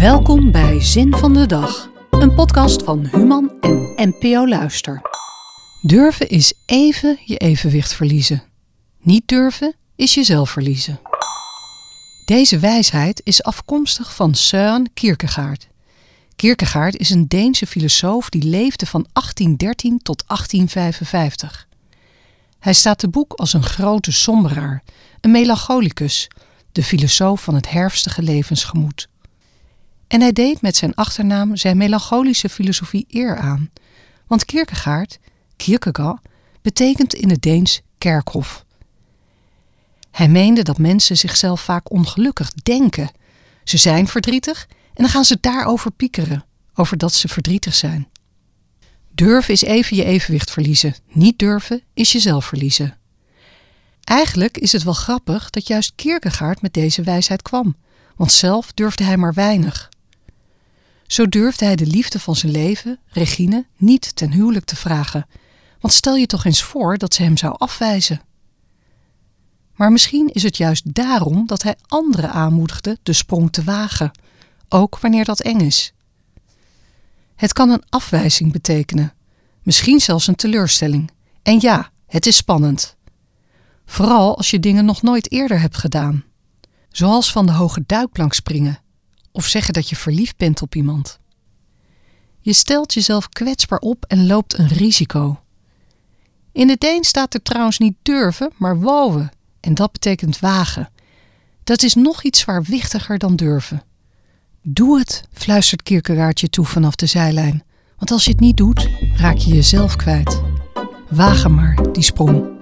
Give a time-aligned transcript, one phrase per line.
[0.00, 5.02] Welkom bij Zin van de Dag, een podcast van Human en NPO Luister.
[5.82, 8.42] Durven is even je evenwicht verliezen.
[9.00, 11.00] Niet durven is jezelf verliezen.
[12.24, 15.68] Deze wijsheid is afkomstig van Søren Kierkegaard.
[16.36, 21.68] Kierkegaard is een Deense filosoof die leefde van 1813 tot 1855.
[22.58, 24.82] Hij staat te boek als een grote somberaar,
[25.20, 26.28] een melancholicus,
[26.72, 29.09] de filosoof van het herfstige levensgemoed.
[30.10, 33.70] En hij deed met zijn achternaam zijn melancholische filosofie eer aan,
[34.26, 35.18] want Kierkegaard,
[35.56, 36.26] Kierkegaard,
[36.62, 38.64] betekent in het Deens kerkhof.
[40.10, 43.10] Hij meende dat mensen zichzelf vaak ongelukkig denken.
[43.64, 48.08] Ze zijn verdrietig en dan gaan ze daarover piekeren, over dat ze verdrietig zijn.
[49.14, 52.98] Durven is even je evenwicht verliezen, niet durven is jezelf verliezen.
[54.04, 57.76] Eigenlijk is het wel grappig dat juist Kierkegaard met deze wijsheid kwam,
[58.16, 59.88] want zelf durfde hij maar weinig.
[61.10, 65.26] Zo durfde hij de liefde van zijn leven, Regine, niet ten huwelijk te vragen,
[65.80, 68.20] want stel je toch eens voor dat ze hem zou afwijzen.
[69.74, 74.10] Maar misschien is het juist daarom dat hij anderen aanmoedigde de sprong te wagen,
[74.68, 75.92] ook wanneer dat eng is.
[77.36, 79.14] Het kan een afwijzing betekenen,
[79.62, 81.10] misschien zelfs een teleurstelling.
[81.42, 82.96] En ja, het is spannend.
[83.86, 86.24] Vooral als je dingen nog nooit eerder hebt gedaan.
[86.90, 88.80] Zoals van de hoge duikplank springen
[89.32, 91.18] of zeggen dat je verliefd bent op iemand.
[92.40, 95.40] Je stelt jezelf kwetsbaar op en loopt een risico.
[96.52, 99.30] In de Deen staat er trouwens niet durven, maar woven.
[99.60, 100.90] En dat betekent wagen.
[101.64, 103.82] Dat is nog iets zwaarwichtiger dan durven.
[104.62, 107.62] Doe het, fluistert Kierkegaard je toe vanaf de zijlijn.
[107.96, 110.40] Want als je het niet doet, raak je jezelf kwijt.
[111.08, 112.58] Wagen maar die sprong.